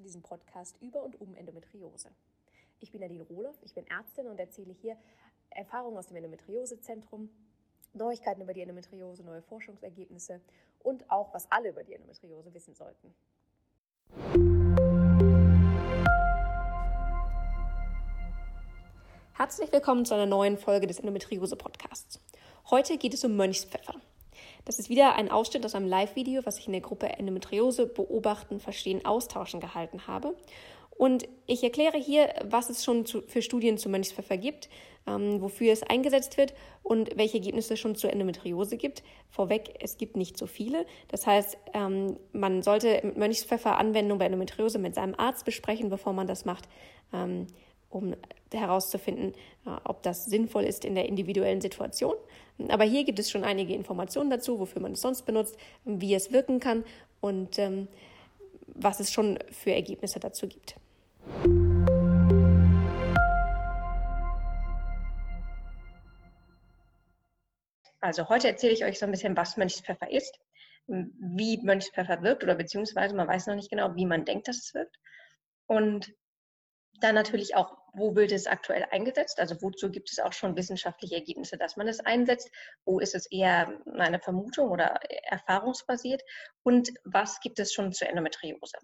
[0.00, 2.08] zu diesem Podcast über und um Endometriose.
[2.78, 4.96] Ich bin Nadine Rohloff, ich bin Ärztin und erzähle hier
[5.50, 7.28] Erfahrungen aus dem Endometriosezentrum,
[7.92, 10.40] Neuigkeiten über die Endometriose, neue Forschungsergebnisse
[10.78, 13.14] und auch, was alle über die Endometriose wissen sollten.
[19.34, 22.20] Herzlich willkommen zu einer neuen Folge des Endometriose-Podcasts.
[22.70, 24.00] Heute geht es um Mönchspfeffer.
[24.64, 28.60] Das ist wieder ein Ausschnitt aus einem Live-Video, was ich in der Gruppe Endometriose beobachten,
[28.60, 30.34] verstehen, austauschen gehalten habe.
[31.00, 34.68] Und ich erkläre hier, was es schon zu, für Studien zu Mönchspfeffer gibt,
[35.06, 36.52] ähm, wofür es eingesetzt wird
[36.82, 39.02] und welche Ergebnisse es schon zur Endometriose gibt.
[39.30, 40.84] Vorweg, es gibt nicht so viele.
[41.08, 46.26] Das heißt, ähm, man sollte Mönchspfeffer Anwendung bei Endometriose mit seinem Arzt besprechen, bevor man
[46.26, 46.68] das macht.
[47.14, 47.46] Ähm,
[47.90, 48.14] um
[48.52, 49.34] herauszufinden,
[49.66, 52.14] äh, ob das sinnvoll ist in der individuellen Situation.
[52.68, 56.32] Aber hier gibt es schon einige Informationen dazu, wofür man es sonst benutzt, wie es
[56.32, 56.84] wirken kann
[57.20, 57.88] und ähm,
[58.66, 60.76] was es schon für Ergebnisse dazu gibt.
[68.02, 70.38] Also heute erzähle ich euch so ein bisschen, was Mönchspfeffer ist,
[70.86, 74.74] wie Mönchspfeffer wirkt oder beziehungsweise man weiß noch nicht genau, wie man denkt, dass es
[74.74, 74.96] wirkt.
[75.66, 76.12] Und
[77.00, 79.40] dann natürlich auch, wo wird es aktuell eingesetzt?
[79.40, 82.50] Also wozu gibt es auch schon wissenschaftliche Ergebnisse, dass man es einsetzt?
[82.84, 86.22] Wo ist es eher eine Vermutung oder erfahrungsbasiert?
[86.62, 88.78] Und was gibt es schon zur Endometriose?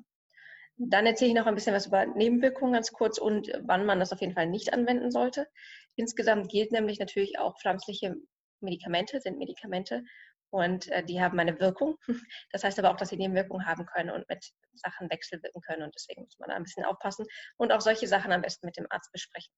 [0.78, 4.12] Dann erzähle ich noch ein bisschen was über Nebenwirkungen ganz kurz und wann man das
[4.12, 5.48] auf jeden Fall nicht anwenden sollte.
[5.94, 8.16] Insgesamt gilt nämlich natürlich auch pflanzliche
[8.60, 10.02] Medikamente sind Medikamente
[10.50, 11.96] und äh, die haben eine Wirkung.
[12.52, 15.82] Das heißt aber auch, dass sie Nebenwirkungen haben können und mit Sachen wechselwirken können.
[15.82, 18.76] Und deswegen muss man da ein bisschen aufpassen und auch solche Sachen am besten mit
[18.76, 19.52] dem Arzt besprechen.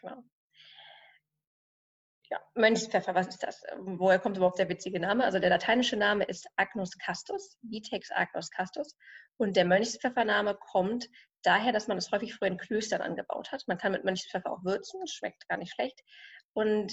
[0.00, 0.22] Genau.
[2.30, 3.62] Ja, Mönchspfeffer, was ist das?
[3.78, 5.24] Woher kommt überhaupt der witzige Name?
[5.24, 8.96] Also der lateinische Name ist Agnus castus, Vitex agnus castus.
[9.36, 11.08] Und der Mönchspfeffername kommt
[11.42, 13.66] daher, dass man es häufig früher in Klöstern angebaut hat.
[13.66, 16.00] Man kann mit Mönchspfeffer auch würzen, schmeckt gar nicht schlecht.
[16.52, 16.92] Und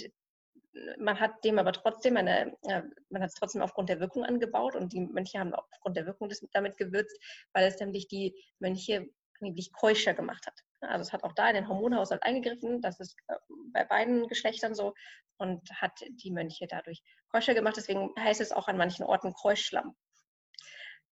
[1.00, 4.76] man hat dem aber trotzdem eine, ja, man hat es trotzdem aufgrund der Wirkung angebaut
[4.76, 7.18] und die Mönche haben aufgrund der Wirkung das, damit gewürzt,
[7.54, 9.08] weil es nämlich die Mönche
[9.40, 10.60] angeblich keuscher gemacht hat.
[10.82, 13.36] Also es hat auch da in den Hormonhaushalt eingegriffen, das ist äh,
[13.74, 14.94] bei beiden Geschlechtern so
[15.38, 17.02] und hat die Mönche dadurch
[17.32, 17.78] keuscher gemacht.
[17.78, 19.96] Deswegen heißt es auch an manchen Orten Keuschlamm.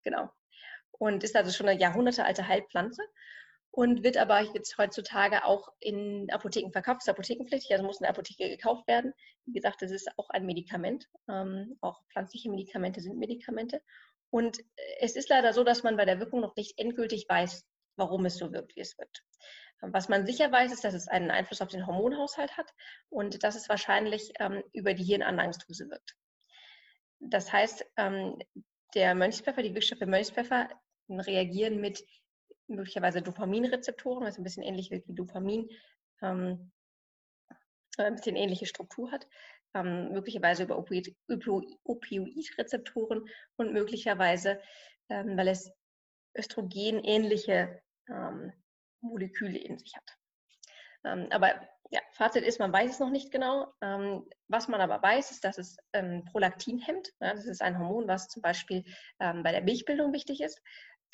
[0.03, 0.29] Genau.
[0.91, 3.03] Und ist also schon eine jahrhundertealte Heilpflanze
[3.75, 8.11] und wird aber jetzt heutzutage auch in Apotheken verkauft, ist apothekenpflichtig, also muss in der
[8.11, 9.13] Apotheke gekauft werden.
[9.43, 11.09] Wie gesagt, das ist auch ein Medikament.
[11.27, 13.81] Ähm, auch pflanzliche Medikamente sind Medikamente.
[14.29, 14.59] Und
[15.01, 17.65] es ist leider so, dass man bei der Wirkung noch nicht endgültig weiß,
[17.97, 19.25] warum es so wirkt, wie es wirkt.
[19.81, 22.71] Was man sicher weiß, ist, dass es einen Einfluss auf den Hormonhaushalt hat
[23.09, 26.15] und dass es wahrscheinlich ähm, über die Hirnanlangsdrüse wirkt.
[27.19, 28.39] Das heißt, ähm,
[28.93, 30.69] der Mönchspfeffer, die Wirkstoffe Mönchspfeffer
[31.09, 32.01] reagieren mit
[32.67, 35.69] möglicherweise Dopaminrezeptoren, was ein bisschen ähnlich wie Dopamin,
[36.21, 36.71] ähm,
[37.97, 39.27] ein bisschen ähnliche Struktur hat,
[39.73, 41.15] ähm, möglicherweise über Opioid,
[41.83, 43.25] Opioidrezeptoren
[43.57, 44.59] und möglicherweise,
[45.09, 45.71] ähm, weil es
[46.37, 48.51] Östrogen-ähnliche ähm,
[49.01, 50.17] Moleküle in sich hat.
[51.05, 51.53] Ähm, aber
[51.91, 53.71] ja, Fazit ist, man weiß es noch nicht genau.
[53.81, 55.77] Ähm, was man aber weiß, ist, dass es
[56.31, 57.13] Prolaktin hemmt.
[57.19, 58.83] Das ist ein Hormon, was zum Beispiel
[59.19, 60.61] bei der Milchbildung wichtig ist.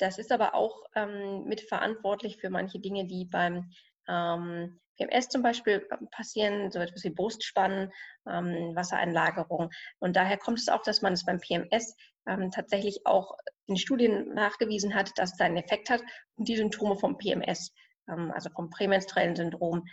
[0.02, 3.70] Das ist aber auch ähm, mitverantwortlich für manche Dinge, die beim
[4.08, 7.92] ähm, PMS zum Beispiel ähm, passieren, so etwas wie Brustspannen,
[8.28, 9.70] ähm, Wassereinlagerung.
[10.00, 11.94] Und daher kommt es auch, dass man es beim PMS
[12.26, 13.36] ähm, tatsächlich auch
[13.66, 16.02] in Studien nachgewiesen hat, dass es einen Effekt hat
[16.34, 17.72] und die Symptome vom PMS,
[18.10, 19.84] ähm, also vom prämenstruellen Syndrom,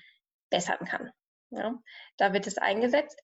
[0.49, 1.11] bessern kann.
[1.51, 1.75] Ja,
[2.17, 3.21] da wird es eingesetzt.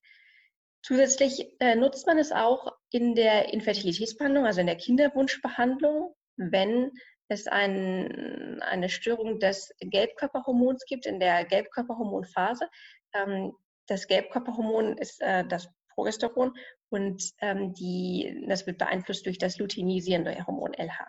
[0.82, 6.92] Zusätzlich äh, nutzt man es auch in der Infertilitätsbehandlung, also in der Kinderwunschbehandlung wenn
[7.28, 12.68] es ein, eine Störung des Gelbkörperhormons gibt, in der Gelbkörperhormonphase.
[13.14, 13.52] Ähm,
[13.88, 16.52] das Gelbkörperhormon ist äh, das Progesteron
[16.90, 21.06] und ähm, die, das wird beeinflusst durch das luteinisierende Hormon LH.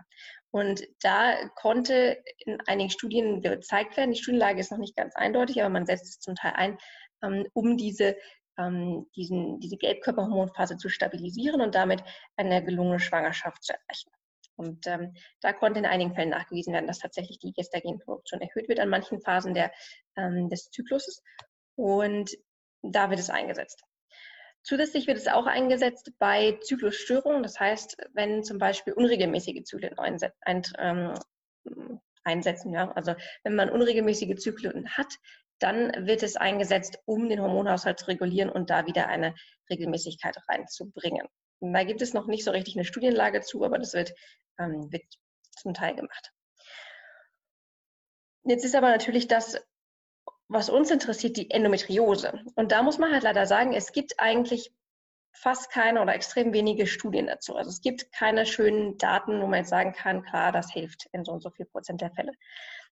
[0.51, 5.62] Und da konnte in einigen Studien gezeigt werden, die Studienlage ist noch nicht ganz eindeutig,
[5.62, 6.77] aber man setzt es zum Teil ein,
[7.21, 8.15] ähm, um diese,
[8.57, 12.03] ähm, diesen, diese Gelbkörperhormonphase zu stabilisieren und damit
[12.38, 14.09] eine gelungene Schwangerschaft zu erreichen.
[14.57, 18.80] Und ähm, da konnte in einigen Fällen nachgewiesen werden, dass tatsächlich die Gestagenproduktion erhöht wird
[18.80, 19.71] an manchen Phasen der,
[20.15, 21.24] ähm, des Zykluses.
[21.75, 22.31] Und
[22.81, 23.83] da wird es eingesetzt.
[24.63, 27.44] Zusätzlich wird es auch eingesetzt bei Zyklusstörungen.
[27.44, 29.95] Das heißt, wenn zum Beispiel unregelmäßige Zyklen
[30.77, 31.13] ähm,
[32.24, 35.13] einsetzen, ja, also wenn man unregelmäßige Zyklen hat,
[35.60, 39.33] dann wird es eingesetzt, um den Hormonhaushalt zu regulieren und da wieder eine
[39.69, 41.27] Regelmäßigkeit reinzubringen.
[41.59, 44.13] Da gibt es noch nicht so richtig eine Studienlage zu, aber das wird,
[44.59, 45.04] ähm, wird
[45.51, 46.31] zum Teil gemacht.
[48.44, 49.59] Jetzt ist aber natürlich das,
[50.48, 52.42] was uns interessiert, die Endometriose.
[52.56, 54.71] Und da muss man halt leider sagen, es gibt eigentlich
[55.33, 57.56] fast keine oder extrem wenige Studien dazu.
[57.56, 61.25] Also es gibt keine schönen Daten, wo man jetzt sagen kann, klar, das hilft in
[61.25, 62.31] so und so viel Prozent der Fälle.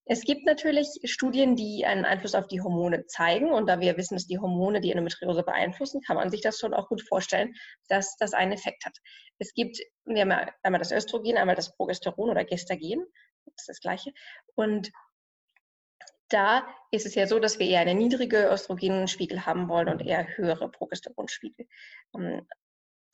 [0.08, 3.52] Es gibt natürlich Studien, die einen Einfluss auf die Hormone zeigen.
[3.52, 6.76] Und da wir wissen, dass die Hormone die Endometriose beeinflussen, kann man sich das schon
[6.76, 7.56] auch gut vorstellen,
[7.90, 8.96] dass das einen Effekt hat.
[9.40, 10.32] Es gibt, wir haben
[10.62, 13.04] einmal das Östrogen, einmal das Progesteron oder Gestagen.
[13.46, 14.12] Das ist das Gleiche.
[14.54, 14.92] Und
[16.30, 20.38] da ist es ja so, dass wir eher eine niedrige Östrogenspiegel haben wollen und eher
[20.38, 21.68] höhere Progesteronspiegel.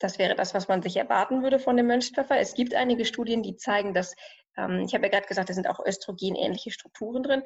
[0.02, 2.38] Das wäre das, was man sich erwarten würde von dem Mönchspfeffer.
[2.38, 4.14] Es gibt einige Studien, die zeigen, dass,
[4.56, 7.42] ähm, ich habe ja gerade gesagt, da sind auch östrogenähnliche Strukturen drin.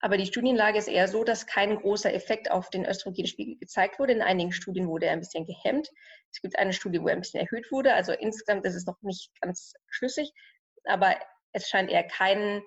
[0.00, 4.12] Aber die Studienlage ist eher so, dass kein großer Effekt auf den Östrogenspiegel gezeigt wurde.
[4.12, 5.88] In einigen Studien wurde er ein bisschen gehemmt.
[6.30, 7.94] Es gibt eine Studie, wo er ein bisschen erhöht wurde.
[7.94, 10.30] Also insgesamt ist es noch nicht ganz schlüssig.
[10.84, 11.16] Aber
[11.52, 12.62] es scheint eher keinen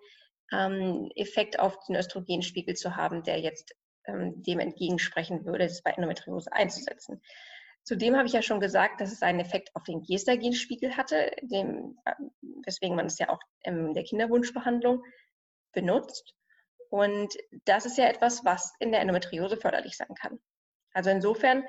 [0.51, 3.75] ähm, Effekt auf den Östrogenspiegel zu haben, der jetzt
[4.07, 7.21] ähm, dem entgegensprechen würde, es bei Endometriose einzusetzen.
[7.87, 11.97] Zudem habe ich ja schon gesagt, dass es einen Effekt auf den Gestagenspiegel hatte, dem,
[12.05, 12.31] ähm,
[12.65, 15.05] weswegen man es ja auch in der Kinderwunschbehandlung
[15.71, 16.35] benutzt.
[16.89, 20.37] Und das ist ja etwas, was in der Endometriose förderlich sein kann.
[20.91, 21.63] Also insofern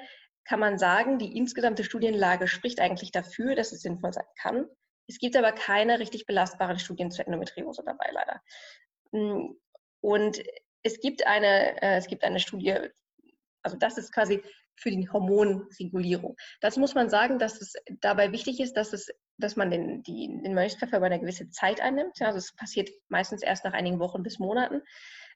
[0.44, 4.66] kann man sagen, die insgesamte Studienlage spricht eigentlich dafür, dass es sinnvoll sein kann.
[5.06, 8.42] Es gibt aber keine richtig belastbaren Studien zur Endometriose dabei, leider.
[9.12, 9.52] Mm,
[10.00, 10.42] und
[10.82, 12.76] es gibt eine, äh, es gibt eine Studie,
[13.62, 14.42] also das ist quasi
[14.78, 16.36] für die Hormonregulierung.
[16.60, 20.28] Dazu muss man sagen, dass es dabei wichtig ist, dass, es, dass man den, die,
[20.42, 22.20] den Mönchspfeffer über eine gewisse Zeit einnimmt.
[22.20, 24.82] Also es passiert meistens erst nach einigen Wochen bis Monaten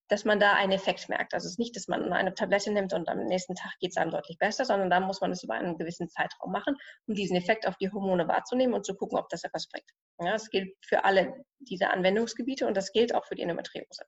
[0.09, 1.33] dass man da einen Effekt merkt.
[1.33, 3.97] Also es ist nicht, dass man eine Tablette nimmt und am nächsten Tag geht es
[3.97, 7.35] einem deutlich besser, sondern da muss man es über einen gewissen Zeitraum machen, um diesen
[7.35, 9.89] Effekt auf die Hormone wahrzunehmen und zu gucken, ob das etwas bringt.
[10.21, 14.05] Ja, das gilt für alle diese Anwendungsgebiete und das gilt auch für die Endometriose.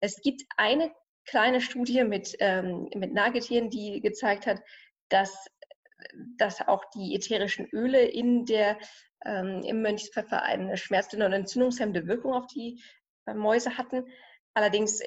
[0.00, 0.92] Es gibt eine
[1.24, 4.60] kleine Studie mit, ähm, mit Nagetieren, die gezeigt hat,
[5.08, 5.46] dass,
[6.36, 8.78] dass auch die ätherischen Öle in der,
[9.24, 12.82] ähm, im Mönchspfeffer eine schmerzdünnende und entzündungshemmende Wirkung auf die
[13.26, 14.06] äh, Mäuse hatten.
[14.54, 15.00] Allerdings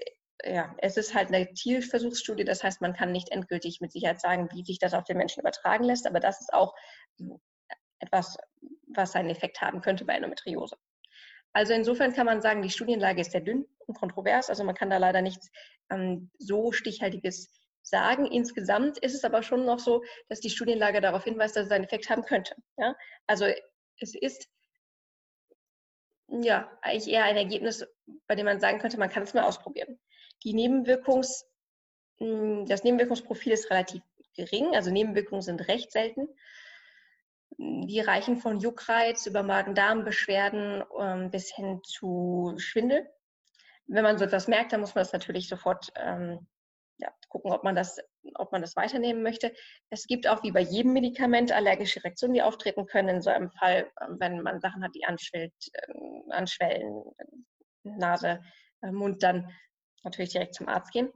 [0.44, 4.50] ja, es ist halt eine Tierversuchsstudie, das heißt, man kann nicht endgültig mit Sicherheit sagen,
[4.52, 6.76] wie sich das auf den Menschen übertragen lässt, aber das ist auch
[8.00, 8.38] etwas,
[8.88, 10.78] was einen Effekt haben könnte bei Endometriose.
[11.56, 14.90] Also insofern kann man sagen, die Studienlage ist sehr dünn und kontrovers, also man kann
[14.90, 15.50] da leider nichts
[15.90, 17.50] ähm, so Stichhaltiges
[17.82, 18.26] sagen.
[18.26, 21.86] Insgesamt ist es aber schon noch so, dass die Studienlage darauf hinweist, dass es einen
[21.86, 22.56] Effekt haben könnte.
[22.78, 22.94] Ja?
[23.26, 23.46] Also
[24.02, 24.50] es ist
[26.28, 27.88] ja eigentlich eher ein Ergebnis,
[28.28, 29.98] bei dem man sagen könnte, man kann es mal ausprobieren.
[30.44, 31.46] Die Nebenwirkungs,
[32.18, 34.02] hm, das Nebenwirkungsprofil ist relativ
[34.36, 36.28] gering, also Nebenwirkungen sind recht selten.
[37.58, 43.08] Die reichen von Juckreiz über Magen-Darm-Beschwerden ähm, bis hin zu Schwindel.
[43.88, 46.48] Wenn man so etwas merkt, dann muss man das natürlich sofort ähm,
[46.98, 48.00] ja, gucken, ob man, das,
[48.36, 49.54] ob man das weiternehmen möchte.
[49.90, 53.10] Es gibt auch wie bei jedem Medikament allergische Reaktionen, die auftreten können.
[53.10, 55.94] In so einem Fall, ähm, wenn man Sachen hat, die anschwillt, äh,
[56.32, 57.04] anschwellen,
[57.84, 58.42] Nase,
[58.82, 59.52] äh, Mund, dann
[60.04, 61.12] natürlich direkt zum Arzt gehen.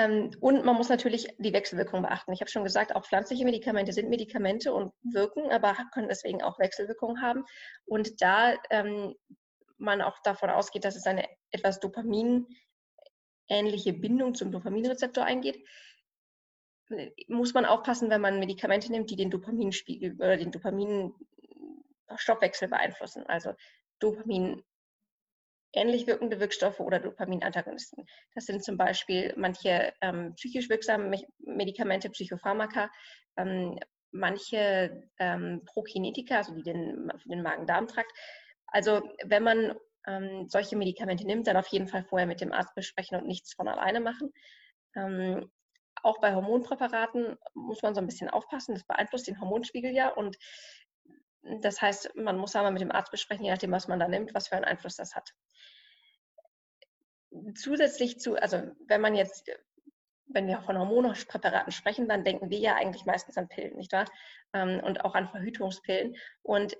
[0.00, 2.32] Ähm, und man muss natürlich die Wechselwirkung beachten.
[2.32, 6.58] Ich habe schon gesagt, auch pflanzliche Medikamente sind Medikamente und wirken, aber können deswegen auch
[6.58, 7.44] Wechselwirkungen haben.
[7.84, 9.14] Und da ähm,
[9.76, 15.62] man auch davon ausgeht, dass es eine etwas dopaminähnliche Bindung zum Dopaminrezeptor eingeht,
[17.28, 23.26] muss man aufpassen, wenn man Medikamente nimmt, die den Dopaminspiegel oder den Dopaminstoffwechsel beeinflussen.
[23.26, 23.52] Also
[24.00, 24.64] Dopamin
[25.72, 28.06] ähnlich wirkende Wirkstoffe oder Dopaminantagonisten.
[28.34, 32.90] Das sind zum Beispiel manche ähm, psychisch wirksame Medikamente, Psychopharmaka,
[33.36, 33.78] ähm,
[34.12, 38.10] manche ähm, Prokinetika, also die den, für den Magen-Darm-Trakt.
[38.66, 39.74] Also wenn man
[40.06, 43.54] ähm, solche Medikamente nimmt, dann auf jeden Fall vorher mit dem Arzt besprechen und nichts
[43.54, 44.32] von alleine machen.
[44.96, 45.50] Ähm,
[46.02, 48.74] auch bei Hormonpräparaten muss man so ein bisschen aufpassen.
[48.74, 50.36] Das beeinflusst den Hormonspiegel ja und
[51.42, 54.34] das heißt, man muss einmal mit dem Arzt besprechen, je nachdem, was man da nimmt,
[54.34, 55.34] was für einen Einfluss das hat.
[57.54, 59.50] Zusätzlich zu, also wenn man jetzt,
[60.26, 64.06] wenn wir von Hormonpräparaten sprechen, dann denken wir ja eigentlich meistens an Pillen, nicht wahr?
[64.52, 66.16] Ähm, und auch an Verhütungspillen.
[66.42, 66.76] Und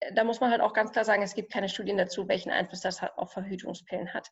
[0.00, 2.50] äh, da muss man halt auch ganz klar sagen, es gibt keine Studien dazu, welchen
[2.50, 4.30] Einfluss das auf Verhütungspillen hat.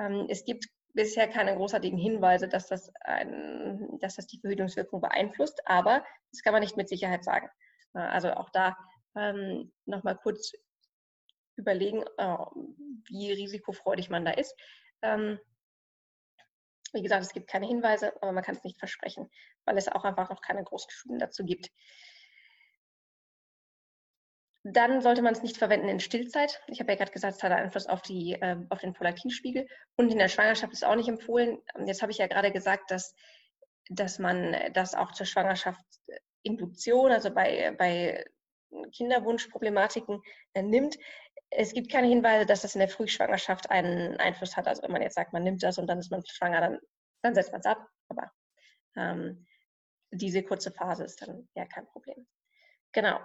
[0.00, 5.60] Ähm, es gibt bisher keine großartigen Hinweise, dass das, ein, dass das die Verhütungswirkung beeinflusst,
[5.66, 7.48] aber das kann man nicht mit Sicherheit sagen.
[7.94, 8.76] Äh, also auch da
[9.16, 10.52] ähm, nochmal kurz
[11.56, 12.36] überlegen, äh,
[13.08, 14.54] wie risikofreudig man da ist.
[15.02, 15.38] Ähm,
[16.92, 19.28] wie gesagt, es gibt keine Hinweise, aber man kann es nicht versprechen,
[19.64, 21.70] weil es auch einfach noch keine großen dazu gibt.
[24.64, 26.62] dann sollte man es nicht verwenden in Stillzeit.
[26.68, 29.68] Ich habe ja gerade gesagt, es hat Einfluss auf, die, äh, auf den Prolaktinspiegel.
[29.96, 31.58] Und in der Schwangerschaft ist auch nicht empfohlen.
[31.84, 33.14] Jetzt habe ich ja gerade gesagt, dass,
[33.90, 38.24] dass man das auch zur Schwangerschaftsinduktion, also bei, bei
[38.96, 40.22] Kinderwunschproblematiken,
[40.54, 40.96] äh, nimmt.
[41.50, 44.66] Es gibt keine Hinweise, dass das in der Frühschwangerschaft einen Einfluss hat.
[44.66, 46.78] Also wenn man jetzt sagt, man nimmt das und dann ist man schwanger, dann,
[47.22, 47.86] dann setzt man es ab.
[48.08, 48.30] Aber
[48.96, 49.46] ähm,
[50.10, 52.26] diese kurze Phase ist dann ja kein Problem.
[52.92, 53.20] Genau.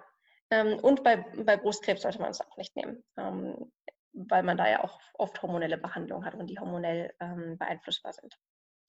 [0.52, 3.72] Ähm, und bei, bei Brustkrebs sollte man es auch nicht nehmen, ähm,
[4.14, 8.36] weil man da ja auch oft hormonelle Behandlungen hat und die hormonell ähm, beeinflussbar sind.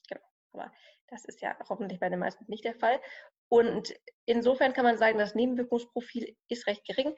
[0.08, 0.24] Genau.
[0.52, 0.72] Aber
[1.08, 3.00] das ist ja hoffentlich bei den meisten nicht der Fall.
[3.48, 3.94] Und
[4.26, 7.14] insofern kann man sagen, das Nebenwirkungsprofil ist recht gering.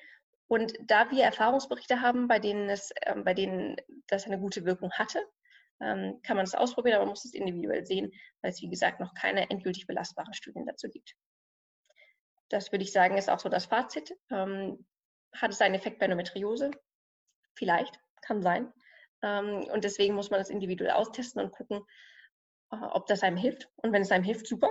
[0.48, 4.90] Und da wir Erfahrungsberichte haben, bei denen, es, ähm, bei denen das eine gute Wirkung
[4.92, 5.22] hatte,
[5.80, 9.00] ähm, kann man es ausprobieren, aber man muss es individuell sehen, weil es, wie gesagt,
[9.00, 11.14] noch keine endgültig belastbaren Studien dazu gibt.
[12.48, 14.14] Das würde ich sagen, ist auch so das Fazit.
[14.30, 14.86] Ähm,
[15.34, 16.70] hat es einen Effekt bei Endometriose?
[17.54, 18.72] Vielleicht, kann sein.
[19.22, 21.82] Ähm, und deswegen muss man das individuell austesten und gucken,
[22.92, 23.68] ob das einem hilft.
[23.76, 24.70] Und wenn es einem hilft, super.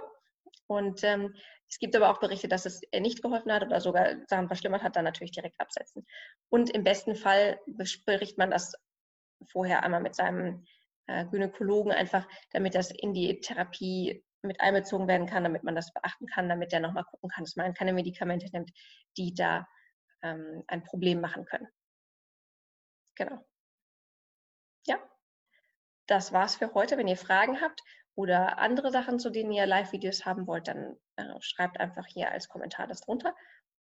[0.67, 1.35] Und ähm,
[1.69, 4.95] es gibt aber auch Berichte, dass es nicht geholfen hat oder sogar Sachen verschlimmert hat,
[4.95, 6.05] dann natürlich direkt absetzen.
[6.49, 8.73] Und im besten Fall bespricht man das
[9.47, 10.65] vorher einmal mit seinem
[11.07, 15.93] äh, Gynäkologen einfach, damit das in die Therapie mit einbezogen werden kann, damit man das
[15.93, 18.71] beachten kann, damit der nochmal gucken kann, dass man keine Medikamente nimmt,
[19.17, 19.67] die da
[20.23, 21.67] ähm, ein Problem machen können.
[23.15, 23.45] Genau.
[24.87, 24.97] Ja,
[26.07, 26.97] das war's für heute.
[26.97, 27.81] Wenn ihr Fragen habt
[28.15, 32.49] oder andere Sachen, zu denen ihr Live-Videos haben wollt, dann äh, schreibt einfach hier als
[32.49, 33.35] Kommentar das drunter.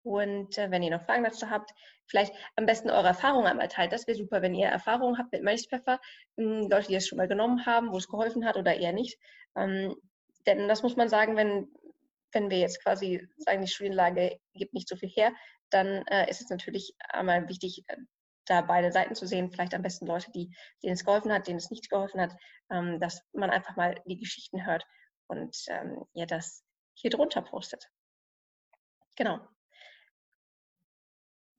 [0.03, 1.71] Und äh, wenn ihr noch Fragen dazu habt,
[2.07, 3.91] vielleicht am besten eure Erfahrungen einmal teilt.
[3.91, 5.99] Das wäre super, wenn ihr Erfahrungen habt mit Mönchspfeffer,
[6.37, 9.19] hm, Leute, die es schon mal genommen haben, wo es geholfen hat oder eher nicht.
[9.55, 9.95] Ähm,
[10.45, 11.67] denn das muss man sagen, wenn,
[12.31, 15.33] wenn wir jetzt quasi sagen, die Studienlage gibt nicht so viel her,
[15.69, 17.97] dann äh, ist es natürlich einmal wichtig, äh,
[18.47, 21.57] da beide Seiten zu sehen, vielleicht am besten Leute, die, denen es geholfen hat, denen
[21.57, 22.35] es nicht geholfen hat,
[22.71, 24.85] ähm, dass man einfach mal die Geschichten hört
[25.27, 26.63] und ähm, ihr das
[26.93, 27.89] hier drunter postet.
[29.15, 29.39] Genau.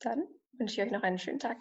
[0.00, 1.58] Dann wünsche ich euch noch einen schönen Tag.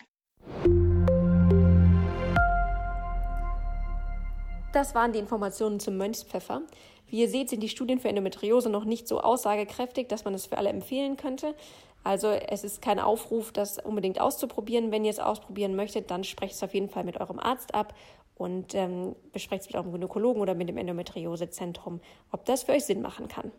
[4.74, 6.62] Das waren die Informationen zum Mönchspfeffer.
[7.07, 10.46] Wie ihr seht, sind die Studien für Endometriose noch nicht so aussagekräftig, dass man es
[10.46, 11.55] für alle empfehlen könnte.
[12.07, 14.93] Also es ist kein Aufruf, das unbedingt auszuprobieren.
[14.93, 17.93] Wenn ihr es ausprobieren möchtet, dann sprecht es auf jeden Fall mit eurem Arzt ab
[18.35, 21.99] und ähm, besprecht es mit eurem Gynäkologen oder mit dem Endometriosezentrum,
[22.31, 23.51] ob das für euch Sinn machen kann.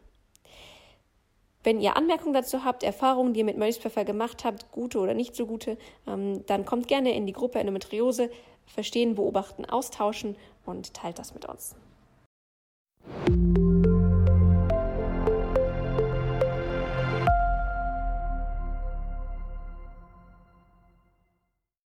[1.62, 5.36] Wenn ihr Anmerkungen dazu habt, Erfahrungen, die ihr mit Mönchspfeffer gemacht habt, gute oder nicht
[5.36, 5.76] so gute,
[6.06, 8.30] ähm, dann kommt gerne in die Gruppe Endometriose,
[8.64, 11.76] verstehen, beobachten, austauschen und teilt das mit uns.